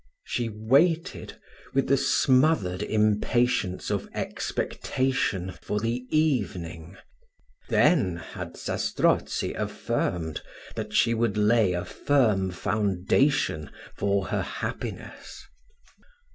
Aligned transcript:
She 0.23 0.49
waited, 0.49 1.39
with 1.75 1.85
the 1.85 1.95
smothered 1.95 2.81
impatience 2.81 3.91
of 3.91 4.09
expectation, 4.15 5.53
for 5.61 5.79
the 5.79 6.07
evening: 6.09 6.97
then, 7.69 8.15
had 8.15 8.57
Zastrozzi 8.57 9.53
affirmed, 9.53 10.41
that 10.73 10.91
she 10.91 11.13
would 11.13 11.37
lay 11.37 11.73
a 11.73 11.85
firm 11.85 12.49
foundation 12.49 13.69
for 13.95 14.29
her 14.29 14.41
happiness. 14.41 15.45